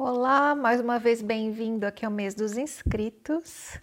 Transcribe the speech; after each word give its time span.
Olá, 0.00 0.54
mais 0.54 0.80
uma 0.80 0.96
vez 0.96 1.20
bem-vindo 1.20 1.84
aqui 1.84 2.06
ao 2.06 2.12
mês 2.12 2.32
dos 2.32 2.56
inscritos. 2.56 3.80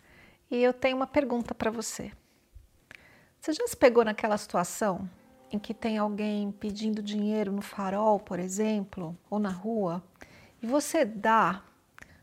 E 0.50 0.64
eu 0.64 0.72
tenho 0.72 0.96
uma 0.96 1.06
pergunta 1.06 1.54
para 1.54 1.70
você. 1.70 2.10
Você 3.38 3.52
já 3.52 3.68
se 3.68 3.76
pegou 3.76 4.06
naquela 4.06 4.38
situação 4.38 5.10
em 5.52 5.60
que 5.60 5.74
tem 5.74 5.98
alguém 5.98 6.54
pedindo 6.54 7.02
dinheiro 7.02 7.52
no 7.52 7.62
farol, 7.62 8.18
por 8.18 8.40
exemplo, 8.40 9.14
ou 9.30 9.40
na 9.40 9.50
rua, 9.50 10.02
e 10.64 10.66
você 10.66 11.04
dá? 11.04 11.62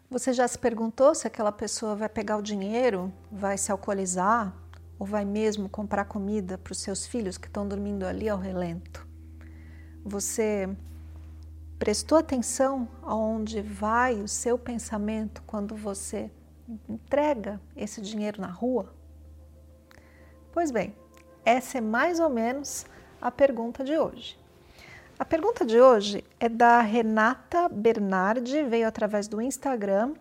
Você 0.09 0.33
já 0.33 0.49
se 0.49 0.59
perguntou 0.59 1.15
se 1.15 1.27
aquela 1.27 1.53
pessoa 1.53 1.95
vai 1.95 2.09
pegar 2.09 2.39
o 2.39 2.43
dinheiro, 2.43 3.13
vai 3.31 3.59
se 3.59 3.71
alcoolizar 3.71 4.57
ou 4.99 5.07
vai 5.07 5.27
mesmo 5.27 5.69
comprar 5.69 6.07
comida 6.07 6.57
para 6.57 6.73
os 6.73 6.79
seus 6.79 7.07
filhos 7.07 7.37
que 7.37 7.47
estão 7.47 7.69
dormindo 7.69 8.07
ali 8.07 8.27
ao 8.27 8.39
relento? 8.39 9.07
Você 10.03 10.75
Prestou 11.83 12.19
atenção 12.19 12.89
aonde 13.03 13.61
vai 13.61 14.23
o 14.23 14.29
seu 14.29 14.57
pensamento 14.57 15.43
quando 15.45 15.75
você 15.75 16.31
entrega 16.89 17.61
esse 17.77 18.01
dinheiro 18.01 18.41
na 18.41 18.47
rua? 18.47 18.95
Pois 20.53 20.71
bem, 20.71 20.95
essa 21.45 21.79
é 21.79 21.81
mais 21.81 22.21
ou 22.21 22.31
menos 22.31 22.87
a 23.21 23.33
pergunta 23.33 23.83
de 23.83 23.99
hoje. 23.99 24.39
A 25.19 25.25
pergunta 25.25 25.67
de 25.67 25.81
hoje 25.81 26.23
é 26.39 26.49
da 26.49 26.81
Renata 26.83 27.69
Bernardi, 27.69 28.63
veio 28.63 28.87
através 28.87 29.27
do 29.27 29.43
Instagram 29.43 30.15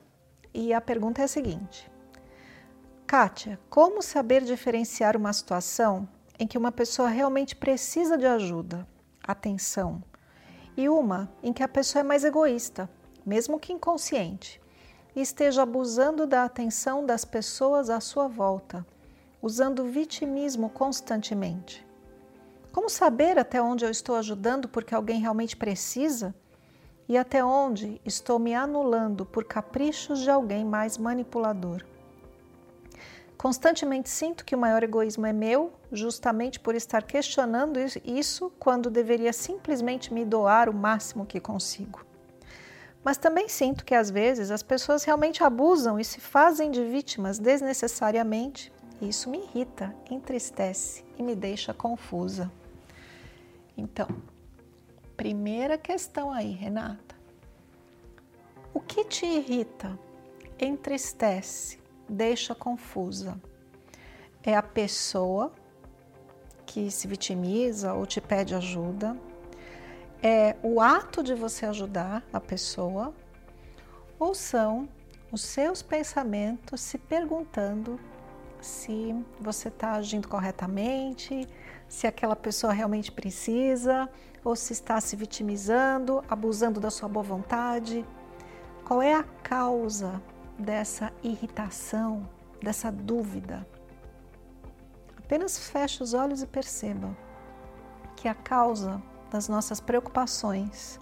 e 0.51 0.73
a 0.73 0.81
pergunta 0.81 1.21
é 1.21 1.25
a 1.25 1.27
seguinte: 1.27 1.87
Kátia, 3.05 3.59
como 3.69 4.01
saber 4.01 4.41
diferenciar 4.41 5.15
uma 5.15 5.31
situação 5.31 6.09
em 6.39 6.47
que 6.47 6.57
uma 6.57 6.71
pessoa 6.71 7.07
realmente 7.07 7.55
precisa 7.55 8.17
de 8.17 8.25
ajuda, 8.25 8.87
atenção, 9.23 10.03
e 10.75 10.89
uma 10.89 11.31
em 11.43 11.53
que 11.53 11.63
a 11.63 11.67
pessoa 11.67 12.01
é 12.01 12.03
mais 12.03 12.23
egoísta, 12.23 12.89
mesmo 13.25 13.59
que 13.59 13.73
inconsciente, 13.73 14.61
e 15.15 15.21
esteja 15.21 15.63
abusando 15.63 16.25
da 16.25 16.43
atenção 16.43 17.05
das 17.05 17.25
pessoas 17.25 17.89
à 17.89 17.99
sua 17.99 18.27
volta, 18.27 18.85
usando 19.41 19.85
vitimismo 19.85 20.69
constantemente. 20.69 21.85
Como 22.71 22.89
saber 22.89 23.37
até 23.37 23.61
onde 23.61 23.83
eu 23.83 23.91
estou 23.91 24.15
ajudando 24.15 24.69
porque 24.69 24.95
alguém 24.95 25.19
realmente 25.19 25.57
precisa 25.57 26.33
e 27.07 27.17
até 27.17 27.43
onde 27.43 27.99
estou 28.05 28.39
me 28.39 28.55
anulando 28.55 29.25
por 29.25 29.43
caprichos 29.43 30.19
de 30.19 30.29
alguém 30.29 30.63
mais 30.63 30.97
manipulador? 30.97 31.83
Constantemente 33.41 34.07
sinto 34.07 34.45
que 34.45 34.53
o 34.53 34.57
maior 34.59 34.83
egoísmo 34.83 35.25
é 35.25 35.33
meu, 35.33 35.73
justamente 35.91 36.59
por 36.59 36.75
estar 36.75 37.01
questionando 37.01 37.79
isso 38.05 38.51
quando 38.59 38.87
deveria 38.87 39.33
simplesmente 39.33 40.13
me 40.13 40.23
doar 40.23 40.69
o 40.69 40.73
máximo 40.75 41.25
que 41.25 41.39
consigo. 41.39 42.05
Mas 43.03 43.17
também 43.17 43.49
sinto 43.49 43.83
que 43.83 43.95
às 43.95 44.11
vezes 44.11 44.51
as 44.51 44.61
pessoas 44.61 45.03
realmente 45.03 45.43
abusam 45.43 45.99
e 45.99 46.05
se 46.05 46.21
fazem 46.21 46.69
de 46.69 46.85
vítimas 46.85 47.39
desnecessariamente, 47.39 48.71
e 49.01 49.09
isso 49.09 49.27
me 49.27 49.39
irrita, 49.39 49.91
entristece 50.07 51.03
e 51.17 51.23
me 51.23 51.35
deixa 51.35 51.73
confusa. 51.73 52.51
Então, 53.75 54.07
primeira 55.17 55.79
questão 55.79 56.31
aí, 56.31 56.51
Renata. 56.51 57.15
O 58.71 58.79
que 58.79 59.03
te 59.03 59.25
irrita, 59.25 59.97
entristece 60.59 61.80
deixa 62.11 62.53
confusa. 62.53 63.39
É 64.43 64.55
a 64.55 64.61
pessoa 64.61 65.51
que 66.65 66.91
se 66.91 67.07
vitimiza 67.07 67.93
ou 67.93 68.05
te 68.05 68.19
pede 68.19 68.53
ajuda, 68.53 69.17
é 70.21 70.55
o 70.61 70.79
ato 70.79 71.23
de 71.23 71.33
você 71.33 71.65
ajudar 71.65 72.23
a 72.31 72.39
pessoa, 72.39 73.13
ou 74.19 74.35
são 74.35 74.87
os 75.31 75.41
seus 75.41 75.81
pensamentos 75.81 76.81
se 76.81 76.97
perguntando 76.97 77.99
se 78.59 79.15
você 79.39 79.69
está 79.69 79.93
agindo 79.93 80.27
corretamente, 80.27 81.47
se 81.89 82.05
aquela 82.05 82.35
pessoa 82.35 82.71
realmente 82.71 83.11
precisa, 83.11 84.07
ou 84.43 84.55
se 84.55 84.73
está 84.73 84.99
se 85.01 85.15
vitimizando, 85.15 86.23
abusando 86.29 86.79
da 86.79 86.91
sua 86.91 87.09
boa 87.09 87.23
vontade. 87.23 88.05
Qual 88.85 89.01
é 89.01 89.13
a 89.13 89.23
causa 89.23 90.21
dessa 90.61 91.11
irritação, 91.23 92.29
dessa 92.61 92.91
dúvida. 92.91 93.67
Apenas 95.17 95.57
feche 95.57 96.03
os 96.03 96.13
olhos 96.13 96.41
e 96.41 96.47
perceba 96.47 97.15
que 98.15 98.27
a 98.27 98.35
causa 98.35 99.01
das 99.31 99.47
nossas 99.47 99.79
preocupações, 99.79 100.99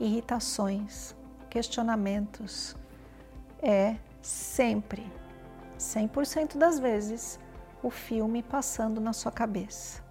irritações, 0.00 1.14
questionamentos 1.50 2.76
é 3.60 3.96
sempre, 4.22 5.10
100% 5.78 6.56
das 6.56 6.78
vezes, 6.78 7.38
o 7.82 7.90
filme 7.90 8.42
passando 8.42 9.00
na 9.00 9.12
sua 9.12 9.32
cabeça. 9.32 10.02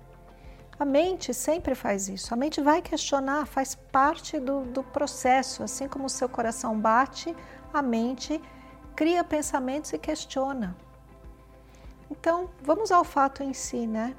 A 0.78 0.86
mente 0.86 1.34
sempre 1.34 1.76
faz 1.76 2.10
isso. 2.10 2.34
A 2.34 2.38
mente 2.38 2.60
vai 2.60 2.82
questionar, 2.82 3.46
faz 3.46 3.76
parte 3.76 4.40
do, 4.40 4.62
do 4.62 4.84
processo. 4.84 5.62
Assim 5.62 5.88
como 5.88 6.06
o 6.06 6.10
seu 6.10 6.28
coração 6.28 6.80
bate, 6.80 7.36
a 7.72 7.82
mente 7.84 8.42
cria 9.02 9.24
pensamentos 9.24 9.92
e 9.94 9.98
questiona. 9.98 10.78
Então, 12.12 12.52
vamos 12.62 12.92
ao 12.92 13.04
fato 13.04 13.42
em 13.42 13.52
si, 13.52 13.88
né? 13.88 14.16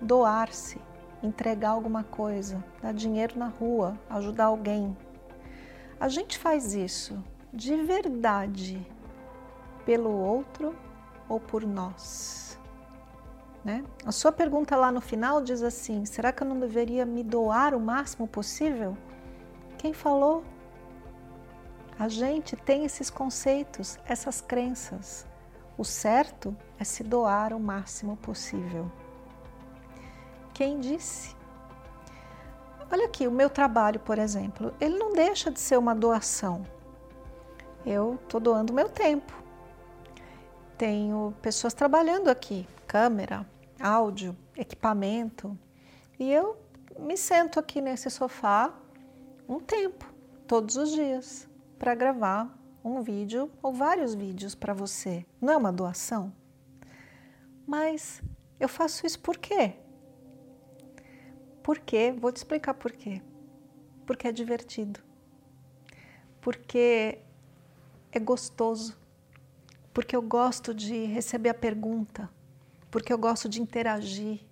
Doar-se, 0.00 0.80
entregar 1.20 1.70
alguma 1.70 2.04
coisa, 2.04 2.62
dar 2.80 2.94
dinheiro 2.94 3.36
na 3.36 3.48
rua, 3.48 3.98
ajudar 4.08 4.44
alguém. 4.44 4.96
A 5.98 6.08
gente 6.08 6.38
faz 6.38 6.72
isso 6.72 7.20
de 7.52 7.74
verdade 7.82 8.86
pelo 9.84 10.12
outro 10.12 10.72
ou 11.28 11.40
por 11.40 11.66
nós? 11.66 12.56
Né? 13.64 13.84
A 14.06 14.12
sua 14.12 14.30
pergunta 14.30 14.76
lá 14.76 14.92
no 14.92 15.00
final 15.00 15.42
diz 15.42 15.64
assim: 15.64 16.04
será 16.04 16.30
que 16.30 16.44
eu 16.44 16.46
não 16.46 16.60
deveria 16.60 17.04
me 17.04 17.24
doar 17.24 17.74
o 17.74 17.80
máximo 17.80 18.28
possível? 18.28 18.96
Quem 19.78 19.92
falou? 19.92 20.44
A 21.98 22.08
gente 22.08 22.56
tem 22.56 22.84
esses 22.84 23.10
conceitos, 23.10 23.98
essas 24.06 24.40
crenças. 24.40 25.26
O 25.76 25.84
certo 25.84 26.56
é 26.78 26.84
se 26.84 27.04
doar 27.04 27.52
o 27.52 27.60
máximo 27.60 28.16
possível. 28.16 28.90
Quem 30.54 30.80
disse? 30.80 31.36
Olha 32.90 33.06
aqui, 33.06 33.26
o 33.26 33.30
meu 33.30 33.48
trabalho, 33.48 34.00
por 34.00 34.18
exemplo, 34.18 34.74
ele 34.80 34.98
não 34.98 35.12
deixa 35.12 35.50
de 35.50 35.60
ser 35.60 35.78
uma 35.78 35.94
doação. 35.94 36.66
Eu 37.86 38.18
estou 38.22 38.40
doando 38.40 38.72
meu 38.72 38.88
tempo. 38.88 39.32
Tenho 40.76 41.34
pessoas 41.40 41.74
trabalhando 41.74 42.28
aqui, 42.28 42.66
câmera, 42.86 43.46
áudio, 43.80 44.36
equipamento, 44.56 45.56
e 46.18 46.30
eu 46.30 46.56
me 46.98 47.16
sento 47.16 47.60
aqui 47.60 47.80
nesse 47.80 48.10
sofá 48.10 48.72
um 49.48 49.60
tempo, 49.60 50.04
todos 50.46 50.76
os 50.76 50.90
dias 50.90 51.48
para 51.82 51.96
gravar 51.96 52.56
um 52.84 53.02
vídeo 53.02 53.50
ou 53.60 53.72
vários 53.72 54.14
vídeos 54.14 54.54
para 54.54 54.72
você. 54.72 55.26
Não 55.40 55.52
é 55.52 55.56
uma 55.56 55.72
doação? 55.72 56.32
Mas 57.66 58.22
eu 58.60 58.68
faço 58.68 59.04
isso 59.04 59.18
por 59.18 59.36
quê? 59.36 59.72
Por 61.60 61.80
quê? 61.80 62.14
Vou 62.16 62.30
te 62.30 62.36
explicar 62.36 62.74
por 62.74 62.92
quê. 62.92 63.20
Porque 64.06 64.28
é 64.28 64.32
divertido. 64.32 65.00
Porque 66.40 67.18
é 68.12 68.20
gostoso. 68.20 68.96
Porque 69.92 70.14
eu 70.14 70.22
gosto 70.22 70.72
de 70.72 71.06
receber 71.06 71.48
a 71.48 71.54
pergunta. 71.54 72.30
Porque 72.92 73.12
eu 73.12 73.18
gosto 73.18 73.48
de 73.48 73.60
interagir. 73.60 74.46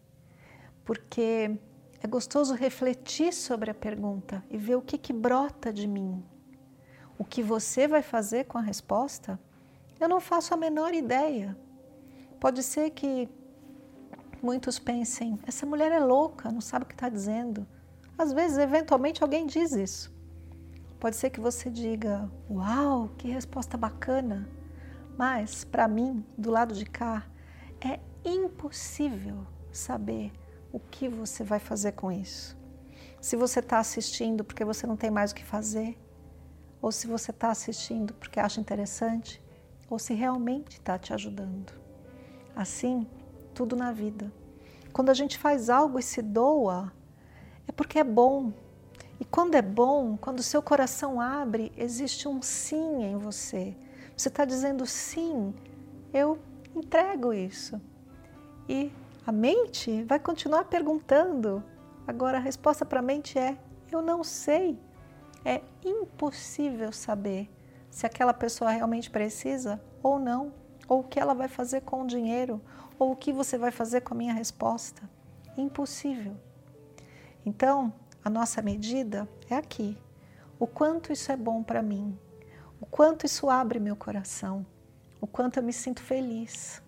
Porque 0.84 1.56
é 2.02 2.08
gostoso 2.08 2.54
refletir 2.54 3.32
sobre 3.32 3.70
a 3.70 3.74
pergunta 3.74 4.44
e 4.50 4.58
ver 4.58 4.74
o 4.74 4.82
que, 4.82 4.98
que 4.98 5.12
brota 5.12 5.72
de 5.72 5.86
mim, 5.86 6.24
o 7.20 7.24
que 7.24 7.42
você 7.42 7.86
vai 7.86 8.00
fazer 8.00 8.46
com 8.46 8.56
a 8.56 8.62
resposta, 8.62 9.38
eu 10.00 10.08
não 10.08 10.22
faço 10.22 10.54
a 10.54 10.56
menor 10.56 10.94
ideia. 10.94 11.54
Pode 12.40 12.62
ser 12.62 12.88
que 12.88 13.28
muitos 14.42 14.78
pensem: 14.78 15.38
essa 15.46 15.66
mulher 15.66 15.92
é 15.92 16.00
louca, 16.00 16.50
não 16.50 16.62
sabe 16.62 16.86
o 16.86 16.88
que 16.88 16.94
está 16.94 17.10
dizendo. 17.10 17.66
Às 18.16 18.32
vezes, 18.32 18.56
eventualmente, 18.56 19.22
alguém 19.22 19.46
diz 19.46 19.72
isso. 19.72 20.10
Pode 20.98 21.14
ser 21.16 21.28
que 21.28 21.42
você 21.42 21.68
diga: 21.68 22.26
Uau, 22.50 23.10
que 23.18 23.28
resposta 23.28 23.76
bacana! 23.76 24.48
Mas, 25.18 25.62
para 25.62 25.86
mim, 25.86 26.24
do 26.38 26.50
lado 26.50 26.72
de 26.74 26.86
cá, 26.86 27.26
é 27.82 28.00
impossível 28.24 29.46
saber 29.70 30.32
o 30.72 30.80
que 30.80 31.06
você 31.06 31.44
vai 31.44 31.58
fazer 31.58 31.92
com 31.92 32.10
isso. 32.10 32.56
Se 33.20 33.36
você 33.36 33.60
está 33.60 33.78
assistindo 33.78 34.42
porque 34.42 34.64
você 34.64 34.86
não 34.86 34.96
tem 34.96 35.10
mais 35.10 35.32
o 35.32 35.34
que 35.34 35.44
fazer, 35.44 35.98
ou 36.80 36.90
se 36.90 37.06
você 37.06 37.30
está 37.30 37.50
assistindo 37.50 38.14
porque 38.14 38.40
acha 38.40 38.60
interessante, 38.60 39.42
ou 39.88 39.98
se 39.98 40.14
realmente 40.14 40.72
está 40.72 40.98
te 40.98 41.12
ajudando. 41.12 41.72
Assim, 42.54 43.06
tudo 43.54 43.76
na 43.76 43.92
vida. 43.92 44.32
Quando 44.92 45.10
a 45.10 45.14
gente 45.14 45.38
faz 45.38 45.68
algo 45.68 45.98
e 45.98 46.02
se 46.02 46.22
doa, 46.22 46.92
é 47.66 47.72
porque 47.72 47.98
é 47.98 48.04
bom. 48.04 48.52
E 49.18 49.24
quando 49.24 49.54
é 49.54 49.62
bom, 49.62 50.16
quando 50.16 50.38
o 50.38 50.42
seu 50.42 50.62
coração 50.62 51.20
abre, 51.20 51.72
existe 51.76 52.26
um 52.26 52.40
sim 52.40 53.04
em 53.04 53.16
você. 53.16 53.76
Você 54.16 54.28
está 54.28 54.44
dizendo 54.44 54.86
sim, 54.86 55.54
eu 56.12 56.38
entrego 56.74 57.32
isso. 57.32 57.80
E 58.68 58.92
a 59.26 59.32
mente 59.32 60.02
vai 60.04 60.18
continuar 60.18 60.64
perguntando. 60.64 61.62
Agora 62.06 62.38
a 62.38 62.40
resposta 62.40 62.84
para 62.84 63.00
a 63.00 63.02
mente 63.02 63.38
é: 63.38 63.56
eu 63.90 64.00
não 64.00 64.24
sei. 64.24 64.78
É 65.44 65.62
impossível 65.84 66.92
saber 66.92 67.50
se 67.90 68.06
aquela 68.06 68.34
pessoa 68.34 68.70
realmente 68.70 69.10
precisa 69.10 69.80
ou 70.02 70.18
não, 70.18 70.52
ou 70.88 71.00
o 71.00 71.04
que 71.04 71.18
ela 71.18 71.34
vai 71.34 71.48
fazer 71.48 71.82
com 71.82 72.02
o 72.02 72.06
dinheiro, 72.06 72.60
ou 72.98 73.12
o 73.12 73.16
que 73.16 73.32
você 73.32 73.56
vai 73.56 73.70
fazer 73.70 74.02
com 74.02 74.14
a 74.14 74.16
minha 74.16 74.34
resposta. 74.34 75.02
Impossível. 75.56 76.36
Então, 77.44 77.92
a 78.24 78.28
nossa 78.28 78.60
medida 78.60 79.28
é 79.48 79.56
aqui. 79.56 79.96
O 80.58 80.66
quanto 80.66 81.12
isso 81.12 81.32
é 81.32 81.36
bom 81.36 81.62
para 81.62 81.82
mim, 81.82 82.18
o 82.80 82.86
quanto 82.86 83.24
isso 83.24 83.48
abre 83.48 83.80
meu 83.80 83.96
coração, 83.96 84.66
o 85.20 85.26
quanto 85.26 85.58
eu 85.58 85.62
me 85.62 85.72
sinto 85.72 86.02
feliz. 86.02 86.82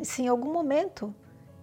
E 0.00 0.06
se 0.06 0.22
em 0.22 0.28
algum 0.28 0.50
momento 0.50 1.14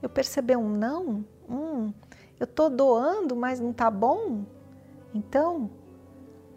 eu 0.03 0.09
perceber 0.09 0.55
um 0.55 0.69
não, 0.69 1.25
hum, 1.49 1.91
eu 2.39 2.43
estou 2.43 2.69
doando, 2.69 3.35
mas 3.35 3.59
não 3.59 3.71
está 3.71 3.89
bom, 3.89 4.45
então 5.15 5.71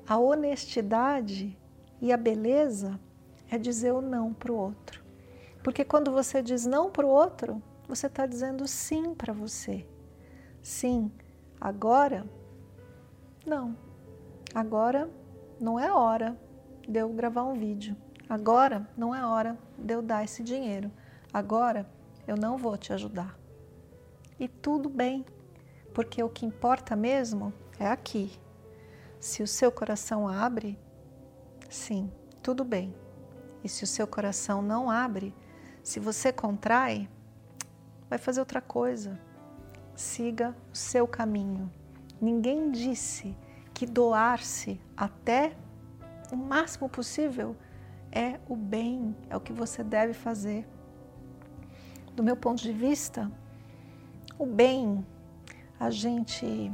a 0.08 0.16
honestidade 0.16 1.54
e 2.00 2.10
a 2.10 2.16
beleza 2.16 2.98
é 3.50 3.58
dizer 3.58 3.92
o 3.92 4.00
não 4.00 4.32
para 4.32 4.50
o 4.50 4.56
outro. 4.56 5.04
Porque 5.62 5.84
quando 5.84 6.10
você 6.10 6.42
diz 6.42 6.64
não 6.64 6.90
para 6.90 7.06
o 7.06 7.10
outro, 7.10 7.62
você 7.86 8.06
está 8.06 8.24
dizendo 8.24 8.66
sim 8.66 9.14
para 9.14 9.34
você. 9.34 9.86
Sim, 10.62 11.12
agora 11.60 12.24
não. 13.44 13.76
Agora 14.54 15.10
não 15.60 15.78
é 15.78 15.92
hora 15.92 16.40
de 16.88 17.00
eu 17.00 17.10
gravar 17.10 17.44
um 17.44 17.58
vídeo. 17.58 17.94
Agora 18.30 18.88
não 18.96 19.14
é 19.14 19.26
hora 19.26 19.58
de 19.76 19.92
eu 19.92 20.00
dar 20.00 20.24
esse 20.24 20.42
dinheiro. 20.42 20.90
Agora 21.30 21.86
eu 22.26 22.36
não 22.36 22.56
vou 22.56 22.78
te 22.78 22.94
ajudar. 22.94 23.38
E 24.40 24.48
tudo 24.48 24.88
bem, 24.88 25.22
porque 25.92 26.22
o 26.22 26.30
que 26.30 26.46
importa 26.46 26.96
mesmo 26.96 27.52
é 27.78 27.86
aqui. 27.86 28.32
Se 29.20 29.42
o 29.42 29.46
seu 29.46 29.72
coração 29.72 30.28
abre, 30.28 30.78
sim, 31.68 32.10
tudo 32.42 32.64
bem. 32.64 32.94
E 33.64 33.68
se 33.68 33.82
o 33.82 33.86
seu 33.86 34.06
coração 34.06 34.62
não 34.62 34.88
abre, 34.88 35.34
se 35.82 35.98
você 35.98 36.32
contrai, 36.32 37.08
vai 38.08 38.18
fazer 38.18 38.40
outra 38.40 38.60
coisa. 38.60 39.18
Siga 39.94 40.54
o 40.72 40.76
seu 40.76 41.06
caminho. 41.08 41.70
Ninguém 42.20 42.70
disse 42.70 43.36
que 43.74 43.86
doar-se 43.86 44.80
até 44.96 45.56
o 46.32 46.36
máximo 46.36 46.88
possível 46.88 47.56
é 48.12 48.38
o 48.48 48.56
bem, 48.56 49.16
é 49.28 49.36
o 49.36 49.40
que 49.40 49.52
você 49.52 49.82
deve 49.82 50.12
fazer. 50.12 50.66
Do 52.14 52.22
meu 52.22 52.36
ponto 52.36 52.62
de 52.62 52.72
vista, 52.72 53.30
o 54.38 54.46
bem, 54.46 55.04
a 55.78 55.90
gente 55.90 56.72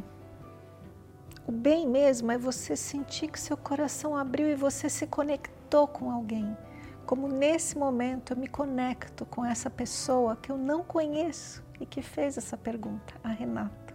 o 1.46 1.52
bem 1.52 1.86
mesmo 1.86 2.32
é 2.32 2.38
você 2.38 2.74
sentir 2.74 3.28
que 3.28 3.38
seu 3.38 3.56
coração 3.56 4.16
abriu 4.16 4.48
e 4.48 4.54
você 4.54 4.88
se 4.88 5.06
conectou 5.06 5.86
com 5.86 6.10
alguém. 6.10 6.56
Como 7.04 7.28
nesse 7.28 7.76
momento 7.76 8.32
eu 8.32 8.36
me 8.38 8.48
conecto 8.48 9.26
com 9.26 9.44
essa 9.44 9.68
pessoa 9.68 10.36
que 10.36 10.50
eu 10.50 10.56
não 10.56 10.82
conheço 10.82 11.62
e 11.78 11.84
que 11.84 12.00
fez 12.00 12.38
essa 12.38 12.56
pergunta, 12.56 13.14
a 13.22 13.28
Renata. 13.28 13.94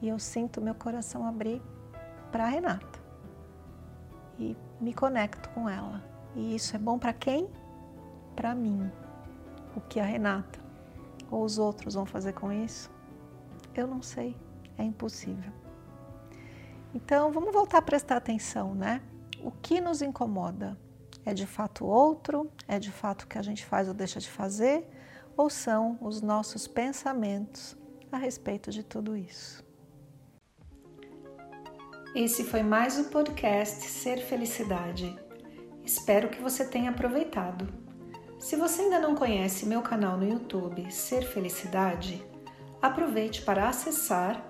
E 0.00 0.08
eu 0.08 0.18
sinto 0.20 0.60
meu 0.60 0.74
coração 0.74 1.26
abrir 1.26 1.60
para 2.30 2.44
a 2.44 2.48
Renata. 2.48 3.00
E 4.38 4.56
me 4.80 4.94
conecto 4.94 5.48
com 5.50 5.68
ela. 5.68 6.00
E 6.36 6.54
isso 6.54 6.76
é 6.76 6.78
bom 6.78 7.00
para 7.00 7.12
quem? 7.12 7.48
Para 8.36 8.54
mim. 8.54 8.88
O 9.74 9.80
que 9.80 9.98
a 9.98 10.04
Renata 10.04 10.60
ou 11.32 11.42
os 11.42 11.58
outros 11.58 11.94
vão 11.94 12.06
fazer 12.06 12.32
com 12.32 12.52
isso? 12.52 12.88
Eu 13.74 13.88
não 13.88 14.02
sei, 14.02 14.36
é 14.78 14.84
impossível. 14.84 15.52
Então, 16.94 17.30
vamos 17.30 17.52
voltar 17.52 17.78
a 17.78 17.82
prestar 17.82 18.16
atenção, 18.16 18.74
né? 18.74 19.00
O 19.42 19.50
que 19.50 19.80
nos 19.80 20.02
incomoda? 20.02 20.76
É 21.24 21.32
de 21.32 21.46
fato 21.46 21.84
outro? 21.86 22.50
É 22.66 22.78
de 22.78 22.90
fato 22.90 23.22
o 23.22 23.26
que 23.28 23.38
a 23.38 23.42
gente 23.42 23.64
faz 23.64 23.86
ou 23.86 23.94
deixa 23.94 24.18
de 24.18 24.28
fazer? 24.28 24.88
Ou 25.36 25.48
são 25.48 25.96
os 26.00 26.20
nossos 26.20 26.66
pensamentos 26.66 27.76
a 28.10 28.16
respeito 28.16 28.70
de 28.70 28.82
tudo 28.82 29.16
isso? 29.16 29.64
Esse 32.14 32.42
foi 32.42 32.62
mais 32.62 32.98
o 32.98 33.04
podcast 33.04 33.86
Ser 33.86 34.18
Felicidade. 34.18 35.16
Espero 35.84 36.28
que 36.28 36.42
você 36.42 36.64
tenha 36.64 36.90
aproveitado. 36.90 37.72
Se 38.40 38.56
você 38.56 38.82
ainda 38.82 38.98
não 38.98 39.14
conhece 39.14 39.64
meu 39.64 39.80
canal 39.80 40.16
no 40.16 40.28
YouTube 40.28 40.90
Ser 40.90 41.22
Felicidade, 41.22 42.20
aproveite 42.82 43.42
para 43.42 43.68
acessar 43.68 44.49